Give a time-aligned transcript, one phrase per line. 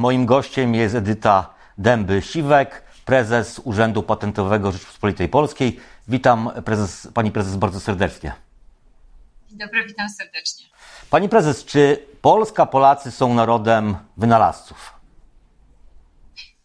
[0.00, 2.66] Moim gościem jest Edyta Dęby-Siwek,
[3.04, 5.80] prezes Urzędu Patentowego Rzeczypospolitej Polskiej.
[6.08, 8.32] Witam prezes, pani prezes bardzo serdecznie.
[9.48, 10.66] Dzień dobry, witam serdecznie.
[11.10, 14.92] Pani prezes, czy Polska, Polacy są narodem wynalazców?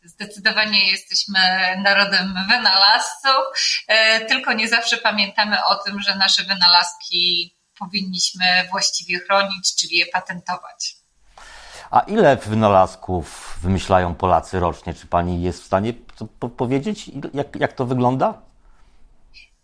[0.04, 1.40] Zdecydowanie jesteśmy
[1.84, 3.46] narodem wynalazców,
[3.88, 10.06] e, tylko nie zawsze pamiętamy o tym, że nasze wynalazki powinniśmy właściwie chronić, czyli je
[10.06, 10.95] patentować.
[11.92, 14.94] A ile wynalazków wymyślają Polacy rocznie?
[14.94, 15.94] Czy pani jest w stanie
[16.58, 18.42] powiedzieć, jak, jak to wygląda?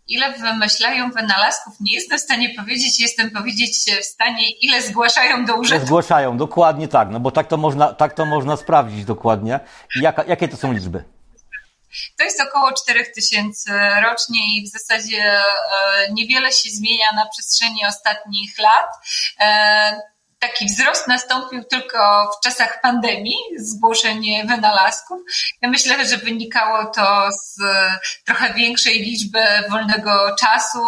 [0.08, 5.54] Ile wymyślają wynalazków, nie jestem w stanie powiedzieć, jestem powiedzieć w stanie, ile zgłaszają do
[5.54, 5.86] urzędu.
[5.86, 9.60] Zgłaszają, dokładnie tak, no bo tak to można, tak to można sprawdzić dokładnie.
[10.00, 11.04] Jaka, jakie to są liczby?
[12.18, 15.42] To jest około 4000 rocznie i w zasadzie e,
[16.12, 18.90] niewiele się zmienia na przestrzeni ostatnich lat.
[20.42, 25.20] E, taki wzrost nastąpił tylko w czasach pandemii, zgłoszenie wynalazków.
[25.62, 27.58] Ja myślę, że wynikało to z
[28.24, 29.40] trochę większej liczby
[29.70, 30.78] wolnego czasu,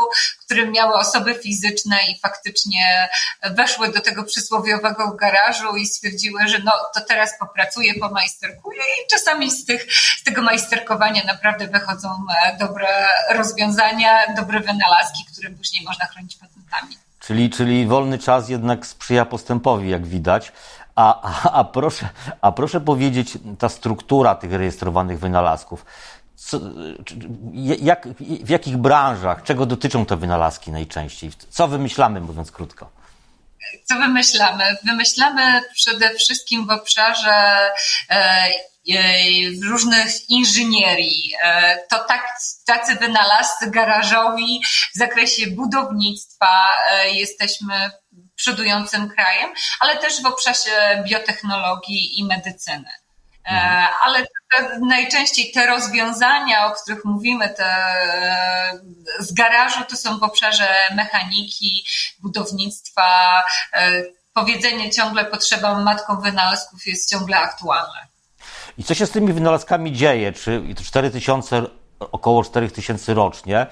[0.44, 3.08] który miały osoby fizyczne i faktycznie
[3.50, 9.50] weszły do tego przysłowiowego garażu i stwierdziły, że no to teraz popracuję, pomajsterkuję i czasami
[9.50, 9.86] z, tych,
[10.20, 12.08] z tego majsterkowania naprawdę wychodzą
[12.58, 17.03] dobre rozwiązania, dobre wynalazki, które później można chronić patentami.
[17.27, 20.53] Czyli, czyli wolny czas jednak sprzyja postępowi, jak widać.
[20.94, 22.08] A, a, a, proszę,
[22.41, 25.84] a proszę powiedzieć, ta struktura tych rejestrowanych wynalazków.
[26.36, 26.61] Co,
[27.80, 28.08] jak,
[28.45, 31.30] w jakich branżach, czego dotyczą te wynalazki najczęściej?
[31.50, 32.91] Co wymyślamy, mówiąc krótko?
[33.84, 34.77] Co wymyślamy?
[34.84, 37.70] Wymyślamy przede wszystkim w obszarze
[38.11, 38.47] e,
[39.64, 41.34] różnych inżynierii.
[41.42, 44.60] E, to tak, tacy wynalazcy garażowi
[44.94, 47.90] w zakresie budownictwa e, jesteśmy
[48.34, 52.88] przodującym krajem, ale też w obszarze biotechnologii i medycyny.
[53.44, 53.88] E, mhm.
[54.05, 54.27] Ale
[54.80, 57.84] najczęściej te rozwiązania, o których mówimy, te
[59.18, 61.86] z garażu, to są w obszarze mechaniki,
[62.23, 63.42] budownictwa.
[64.34, 68.14] Powiedzenie ciągle potrzeba matką wynalazków jest ciągle aktualne.
[68.79, 70.33] I co się z tymi wynalazkami dzieje?
[70.33, 71.62] Czy 4000,
[71.98, 73.67] około 4000 rocznie,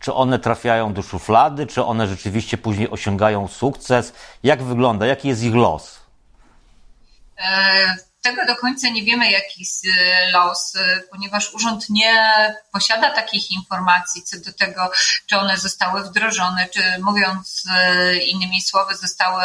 [0.00, 4.12] czy one trafiają do szuflady, czy one rzeczywiście później osiągają sukces?
[4.42, 5.06] Jak wygląda?
[5.06, 5.98] Jaki jest ich los?
[7.38, 12.14] E, tego do końca nie wiemy, jaki jest e, los, e, ponieważ urząd nie
[12.72, 14.90] posiada takich informacji co do tego,
[15.26, 17.64] czy one zostały wdrożone, czy mówiąc
[18.26, 19.42] innymi słowy, zostały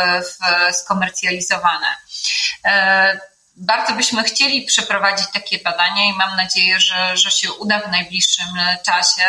[0.72, 1.88] skomercjalizowane
[3.56, 8.48] bardzo byśmy chcieli przeprowadzić takie badania i mam nadzieję, że, że się uda w najbliższym
[8.86, 9.24] czasie.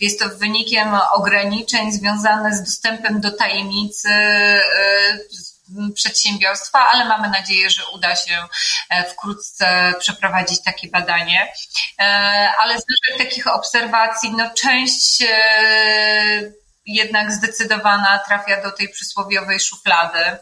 [0.00, 5.48] Jest to wynikiem ograniczeń związanych z dostępem do tajemnicy y,
[5.94, 8.44] przedsiębiorstwa, ale mamy nadzieję, że uda się
[8.90, 11.52] e, wkrótce przeprowadzić takie badanie.
[11.98, 12.04] E,
[12.58, 16.52] ale z naszych takich obserwacji, no część e,
[16.86, 20.38] jednak zdecydowana trafia do tej przysłowiowej szuflady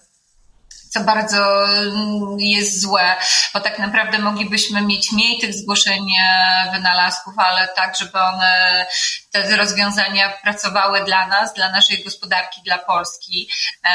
[0.96, 3.16] co bardzo mm, jest złe,
[3.54, 8.86] bo tak naprawdę moglibyśmy mieć mniej tych zgłoszeń e, wynalazków, ale tak, żeby one,
[9.32, 13.48] te rozwiązania pracowały dla nas, dla naszej gospodarki, dla Polski.
[13.84, 13.88] E,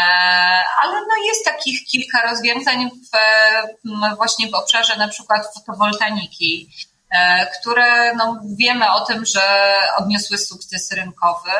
[0.83, 3.17] ale no jest takich kilka rozwiązań w,
[4.15, 6.69] właśnie w obszarze na przykład fotowoltaniki
[7.11, 11.51] e, które no, wiemy o tym, że odniosły sukces rynkowy.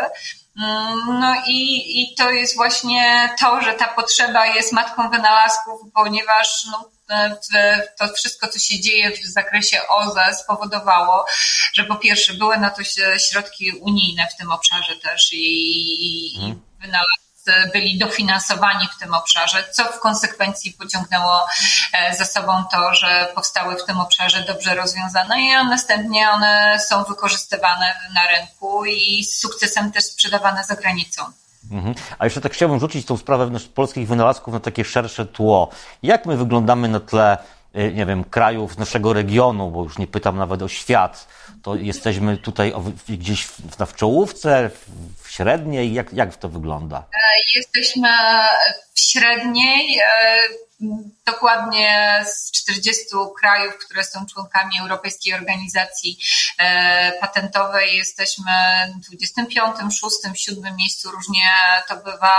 [0.56, 6.90] No i, i to jest właśnie to, że ta potrzeba jest matką wynalazków, ponieważ no,
[8.00, 11.26] to wszystko, co się dzieje w zakresie OZE spowodowało,
[11.74, 12.82] że po pierwsze były na to
[13.18, 16.62] środki unijne w tym obszarze też i, i hmm.
[16.80, 17.31] wynalazki
[17.74, 21.46] byli dofinansowani w tym obszarze, co w konsekwencji pociągnęło
[21.94, 27.04] e, za sobą to, że powstały w tym obszarze dobrze rozwiązane i następnie one są
[27.04, 31.22] wykorzystywane na rynku i z sukcesem też sprzedawane za granicą.
[31.72, 31.96] Mhm.
[32.20, 35.70] A jeszcze tak chciałbym rzucić tą sprawę polskich wynalazków na takie szersze tło.
[36.04, 37.38] Jak my wyglądamy na tle,
[37.74, 41.28] nie wiem, krajów naszego regionu, bo już nie pytam nawet o świat,
[41.64, 42.74] to jesteśmy tutaj
[43.10, 43.46] gdzieś
[43.88, 44.72] w czołówce,
[45.22, 45.94] w średniej?
[45.94, 46.98] Jak, jak to wygląda?
[46.98, 48.10] E, jesteśmy
[48.94, 50.00] w średniej.
[50.82, 53.04] E, dokładnie z 40
[53.40, 56.18] krajów, które są członkami Europejskiej Organizacji
[56.58, 58.52] e, Patentowej, jesteśmy
[58.96, 61.44] w 25, 6, 7 miejscu, różnie
[61.88, 62.38] to bywa.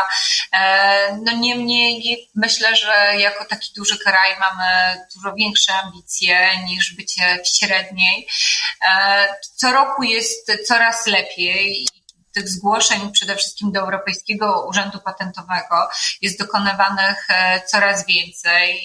[1.22, 7.58] No niemniej myślę, że jako taki duży kraj mamy dużo większe ambicje niż bycie w
[7.58, 8.28] średniej.
[9.56, 11.86] Co roku jest coraz lepiej
[12.32, 15.88] tych zgłoszeń przede wszystkim do Europejskiego Urzędu Patentowego
[16.22, 18.80] jest dokonywanych e, coraz więcej.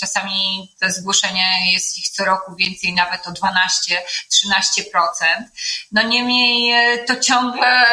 [0.00, 3.40] Czasami te zgłoszenia jest ich co roku więcej, nawet o 12-13%.
[5.92, 7.86] No niemniej e, to ciągle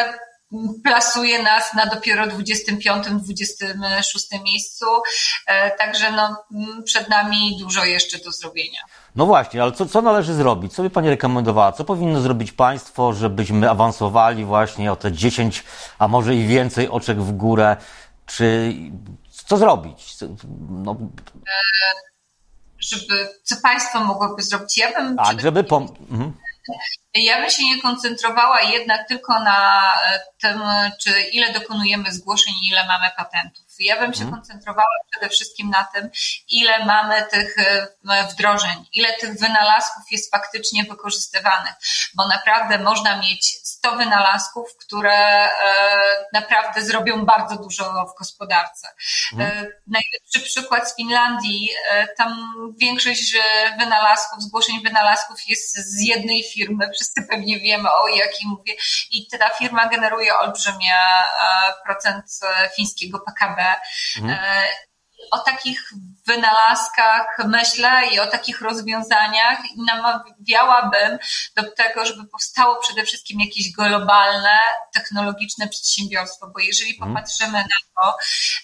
[0.84, 4.86] plasuje nas na dopiero 25-26 miejscu,
[5.46, 6.44] e, także no,
[6.84, 8.80] przed nami dużo jeszcze do zrobienia.
[9.16, 10.74] No właśnie, ale co, co należy zrobić?
[10.74, 11.72] Co by Pani rekomendowała?
[11.72, 15.64] Co powinno zrobić państwo, żebyśmy awansowali właśnie o te 10,
[15.98, 17.76] a może i więcej oczek w górę?
[18.26, 18.74] Czy
[19.46, 20.16] co zrobić?
[20.70, 20.96] No.
[21.36, 21.52] E,
[22.78, 24.78] żeby, co państwo mogłoby zrobić?
[24.78, 25.16] Ja bym.
[25.16, 26.32] Tak, żeby pom- mhm.
[27.16, 30.62] Ja bym się nie koncentrowała jednak tylko na e, tym,
[31.00, 33.66] czy ile dokonujemy zgłoszeń i ile mamy patentów.
[33.78, 34.34] Ja bym się hmm.
[34.34, 36.10] koncentrowała przede wszystkim na tym,
[36.48, 41.74] ile mamy tych e, wdrożeń, ile tych wynalazków jest faktycznie wykorzystywanych,
[42.14, 45.50] bo naprawdę można mieć 100 wynalazków, które e,
[46.32, 48.88] naprawdę zrobią bardzo dużo w gospodarce.
[49.30, 49.66] Hmm.
[49.86, 51.70] Najlepszy przykład z Finlandii,
[52.16, 53.36] tam większość
[53.78, 58.72] wynalazków, zgłoszeń wynalazków jest z jednej firmy, wszyscy pewnie wiemy o jakim mówię
[59.10, 60.94] i ta firma generuje olbrzymie
[61.84, 62.40] procent
[62.76, 63.76] fińskiego PKB
[64.18, 64.30] Mhm.
[64.30, 64.64] E,
[65.30, 65.90] o takich
[66.26, 71.18] wynalazkach myślę i o takich rozwiązaniach i namawiałabym
[71.56, 74.58] do tego, żeby powstało przede wszystkim jakieś globalne,
[74.94, 77.14] technologiczne przedsiębiorstwo, bo jeżeli mhm.
[77.14, 78.16] popatrzymy na to,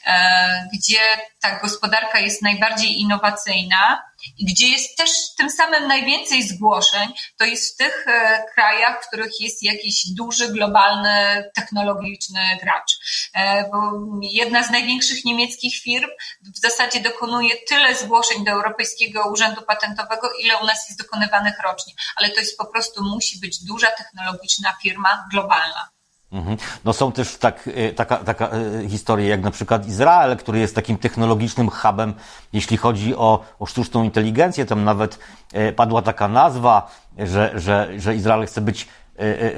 [0.06, 1.00] e, gdzie
[1.40, 4.02] ta gospodarka jest najbardziej innowacyjna,
[4.38, 9.08] i gdzie jest też tym samym najwięcej zgłoszeń, to jest w tych e, krajach, w
[9.08, 12.98] których jest jakiś duży, globalny, technologiczny gracz.
[13.34, 13.78] E, bo
[14.22, 16.08] jedna z największych niemieckich firm
[16.54, 21.92] w zasadzie dokonuje tyle zgłoszeń do Europejskiego Urzędu Patentowego, ile u nas jest dokonywanych rocznie.
[22.16, 25.88] Ale to jest po prostu, musi być duża technologiczna firma globalna.
[26.32, 26.56] Mhm.
[26.84, 30.74] No są też tak, e, taka, taka e, historie jak na przykład Izrael, który jest
[30.74, 32.14] takim technologicznym hubem,
[32.52, 34.66] jeśli chodzi o, o sztuczną inteligencję.
[34.66, 35.18] Tam nawet
[35.52, 38.88] e, padła taka nazwa, że, że, że Izrael chce być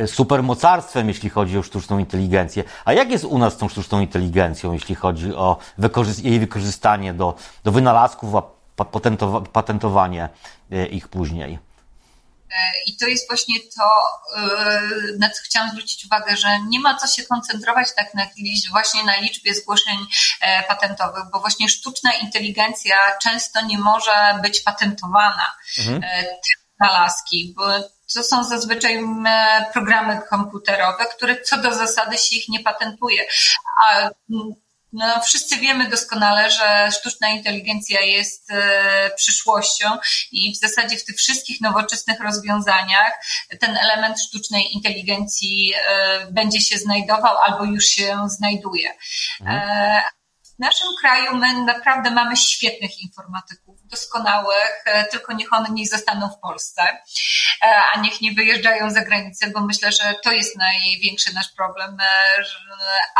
[0.06, 2.65] supermocarstwem, jeśli chodzi o sztuczną inteligencję.
[2.85, 5.59] A jak jest u nas z tą sztuczną inteligencją, jeśli chodzi o
[6.23, 7.35] jej wykorzystanie do,
[7.65, 8.43] do wynalazków, a
[9.53, 10.29] patentowanie
[10.91, 11.59] ich później?
[12.87, 13.91] I to jest właśnie to,
[14.37, 14.81] e,
[15.19, 18.27] na co chciałam zwrócić uwagę, że nie ma co się koncentrować tak na,
[18.71, 19.97] właśnie na liczbie zgłoszeń
[20.41, 25.53] e, patentowych, bo właśnie sztuczna inteligencja często nie może być patentowana.
[25.79, 26.05] Mhm.
[26.05, 27.65] E, te wynalazki, bo
[28.15, 29.05] to są zazwyczaj
[29.73, 33.27] programy komputerowe, które co do zasady się ich nie patentuje.
[33.87, 34.11] A
[34.95, 39.87] no, wszyscy wiemy doskonale, że sztuczna inteligencja jest e, przyszłością
[40.33, 43.12] i w zasadzie w tych wszystkich nowoczesnych rozwiązaniach
[43.61, 48.95] ten element sztucznej inteligencji e, będzie się znajdował albo już się znajduje.
[49.41, 50.03] Mhm.
[50.56, 56.31] W naszym kraju my naprawdę mamy świetnych informatyków, doskonałych, e, tylko niech one nie zostaną
[56.31, 61.35] w Polsce, e, a niech nie wyjeżdżają za granicę, bo myślę, że to jest największy
[61.35, 62.06] nasz problem, e,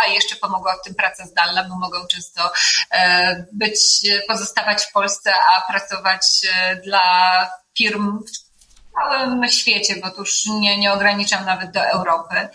[0.05, 2.53] a jeszcze pomogła w tym praca zdalna, bo mogą często
[3.53, 3.81] być,
[4.29, 6.27] pozostawać w Polsce, a pracować
[6.85, 8.19] dla firm
[8.94, 12.49] całym świecie, bo tu już nie, nie ograniczam nawet do Europy.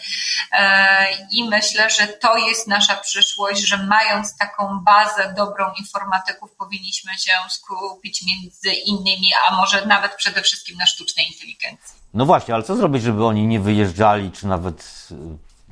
[0.51, 7.11] E, I myślę, że to jest nasza przyszłość, że mając taką bazę dobrą informatyków, powinniśmy
[7.17, 11.99] się skupić między innymi, a może nawet przede wszystkim na sztucznej inteligencji.
[12.13, 15.15] No właśnie, ale co zrobić, żeby oni nie wyjeżdżali, czy nawet y,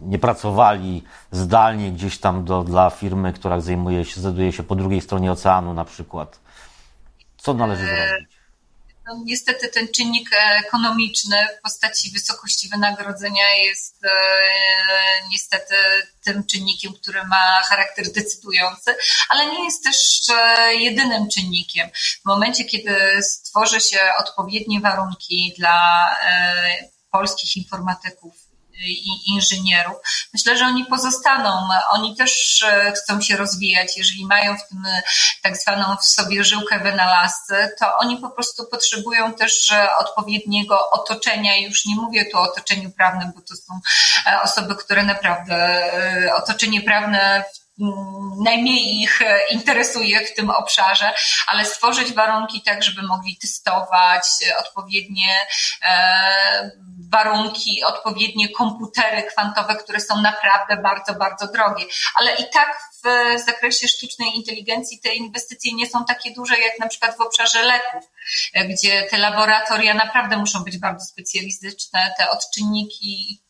[0.02, 5.02] nie pracowali zdalnie gdzieś tam do, dla firmy, która zajmuje się, znajduje się po drugiej
[5.02, 6.40] stronie oceanu na przykład?
[7.38, 8.37] Co należy e, zrobić?
[9.08, 10.30] No, niestety ten czynnik
[10.66, 14.10] ekonomiczny w postaci wysokości wynagrodzenia jest e,
[15.32, 15.76] niestety
[16.24, 18.96] tym czynnikiem, który ma charakter decydujący,
[19.30, 21.90] ale nie jest też e, jedynym czynnikiem.
[22.22, 28.47] W momencie, kiedy stworzy się odpowiednie warunki dla e, polskich informatyków,
[28.80, 29.98] i inżynierów.
[30.34, 31.68] Myślę, że oni pozostaną.
[31.92, 33.98] Oni też e, chcą się rozwijać.
[33.98, 35.02] Jeżeli mają w tym e,
[35.42, 41.58] tak zwaną w sobie żyłkę wynalazcy, to oni po prostu potrzebują też e, odpowiedniego otoczenia.
[41.58, 43.80] Już nie mówię tu o otoczeniu prawnym, bo to są
[44.44, 45.84] osoby, które naprawdę
[46.36, 47.44] otoczenie prawne
[47.82, 49.20] Mm, najmniej ich
[49.50, 51.14] interesuje w tym obszarze,
[51.48, 54.28] ale stworzyć warunki tak, żeby mogli testować
[54.60, 55.36] odpowiednie
[57.12, 61.86] warunki, odpowiednie komputery kwantowe, które są naprawdę bardzo, bardzo drogie.
[62.16, 66.88] Ale i tak w zakresie sztucznej inteligencji te inwestycje nie są takie duże jak na
[66.88, 68.12] przykład w obszarze leków,
[68.54, 73.42] e, gdzie te laboratoria naprawdę muszą być bardzo specjalistyczne, te odczynniki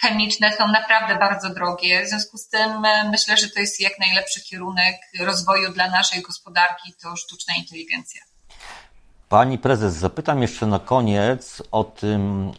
[0.00, 2.04] chemiczne są naprawdę bardzo drogie.
[2.04, 6.94] W związku z tym myślę, że to jest jak najlepszy kierunek rozwoju dla naszej gospodarki,
[7.02, 8.27] to sztuczna inteligencja.
[9.28, 12.52] Pani prezes, zapytam jeszcze na koniec o tym,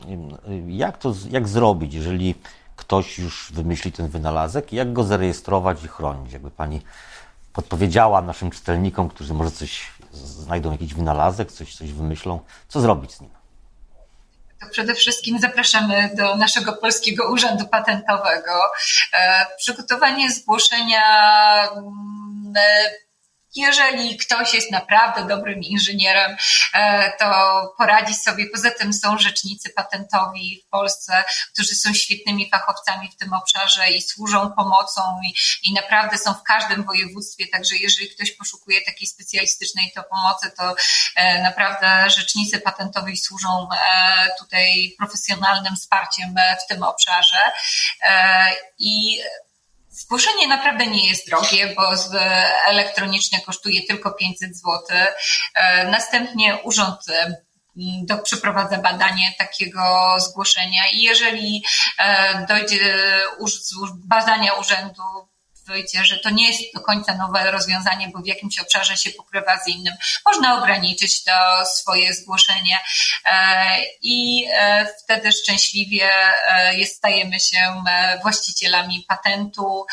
[0.67, 2.35] jak to jak zrobić, jeżeli
[2.75, 6.33] ktoś już wymyśli ten wynalazek, jak go zarejestrować i chronić.
[6.33, 6.81] Jakby pani
[7.53, 13.21] podpowiedziała naszym czytelnikom, którzy może coś znajdą jakiś wynalazek, coś, coś wymyślą, co zrobić z
[13.21, 13.29] nim?
[14.61, 18.61] To przede wszystkim zapraszamy do naszego Polskiego Urzędu Patentowego.
[19.13, 21.03] E, przygotowanie zgłoszenia
[21.71, 22.53] mm,
[23.55, 26.37] jeżeli ktoś jest naprawdę dobrym inżynierem,
[26.73, 28.45] e, to poradzi sobie.
[28.53, 34.01] Poza tym są rzecznicy patentowi w Polsce, którzy są świetnymi fachowcami w tym obszarze i
[34.01, 35.33] służą pomocą i,
[35.69, 37.47] i naprawdę są w każdym województwie.
[37.47, 40.75] Także jeżeli ktoś poszukuje takiej specjalistycznej to pomocy, to
[41.15, 47.51] e, naprawdę rzecznicy patentowi służą e, tutaj profesjonalnym wsparciem w tym obszarze.
[48.79, 49.19] I
[49.89, 51.83] Zgłoszenie naprawdę nie jest drogie, bo
[52.67, 54.81] elektronicznie kosztuje tylko 500 zł.
[55.55, 57.35] E, następnie urząd e,
[58.05, 61.63] do, przeprowadza badanie takiego zgłoszenia i jeżeli
[61.99, 62.95] e, dojdzie
[64.05, 65.03] badania urzędu
[66.01, 69.67] że to nie jest do końca nowe rozwiązanie, bo w jakimś obszarze się pokrywa z
[69.67, 69.93] innym.
[70.25, 71.31] Można ograniczyć to
[71.65, 72.79] swoje zgłoszenie
[73.25, 73.65] e,
[74.01, 76.09] i e, wtedy szczęśliwie
[76.47, 77.83] e, stajemy się
[78.21, 79.85] właścicielami patentu,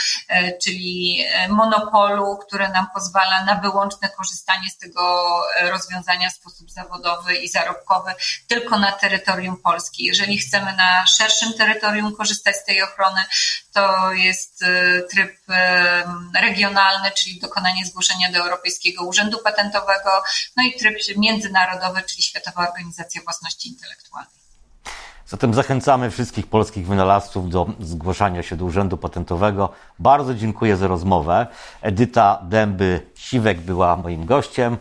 [0.62, 7.48] czyli monopolu, które nam pozwala na wyłączne korzystanie z tego rozwiązania w sposób zawodowy i
[7.48, 8.12] zarobkowy
[8.48, 10.04] tylko na terytorium Polski.
[10.04, 13.20] Jeżeli chcemy na szerszym terytorium korzystać z tej ochrony,
[13.74, 14.64] to jest
[15.10, 15.36] tryb
[16.40, 20.10] regionalny, czyli dokonanie zgłoszenia do Europejskiego Urzędu Patentowego,
[20.56, 24.36] no i tryb międzynarodowy, czyli Światowa Organizacja Własności Intelektualnej.
[25.28, 29.72] Zatem zachęcamy wszystkich polskich wynalazców do zgłaszania się do Urzędu Patentowego.
[29.98, 31.46] Bardzo dziękuję za rozmowę.
[31.82, 34.74] Edyta Dęby-Siwek była moim gościem.